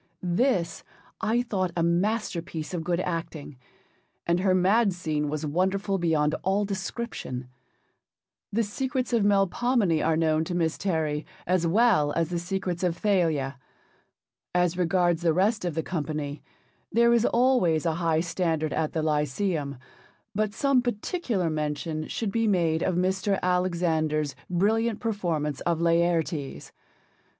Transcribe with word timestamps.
This 0.23 0.83
I 1.21 1.43
thought 1.43 1.69
a 1.77 1.83
masterpiece 1.83 2.73
of 2.73 2.83
good 2.83 2.99
acting, 3.01 3.57
and 4.25 4.39
her 4.39 4.55
mad 4.55 4.93
scene 4.93 5.29
was 5.29 5.45
wonderful 5.45 5.99
beyond 5.99 6.33
all 6.41 6.65
description. 6.65 7.47
The 8.51 8.63
secrets 8.63 9.13
of 9.13 9.23
Melpomene 9.23 10.03
are 10.03 10.17
known 10.17 10.43
to 10.45 10.55
Miss 10.55 10.75
Terry 10.79 11.23
as 11.45 11.67
well 11.67 12.13
as 12.13 12.29
the 12.31 12.39
secrets 12.39 12.81
of 12.81 12.97
Thalia. 12.97 13.59
As 14.55 14.75
regards 14.75 15.21
the 15.21 15.33
rest 15.33 15.65
of 15.65 15.75
the 15.75 15.83
company 15.83 16.41
there 16.91 17.13
is 17.13 17.23
always 17.23 17.85
a 17.85 17.93
high 18.01 18.21
standard 18.21 18.73
at 18.73 18.93
the 18.93 19.03
Lyceum, 19.03 19.77
but 20.33 20.51
some 20.55 20.81
particular 20.81 21.47
mention 21.51 22.07
should 22.07 22.31
be 22.31 22.47
made 22.47 22.81
of 22.81 22.95
Mr. 22.95 23.39
Alexander's 23.43 24.35
brilliant 24.49 24.99
performance 24.99 25.59
of 25.59 25.79
Laertes. 25.79 26.71